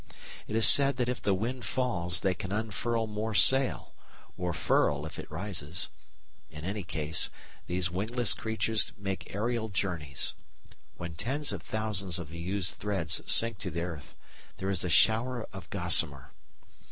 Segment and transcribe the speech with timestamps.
[0.47, 3.93] It is said that if the wind falls they can unfurl more sail,
[4.35, 5.89] or furl if it rises.
[6.49, 7.29] In any case,
[7.67, 10.33] these wingless creatures make aerial journeys.
[10.97, 14.15] When tens of thousands of the used threads sink to earth,
[14.57, 16.31] there is a "shower of gossamer."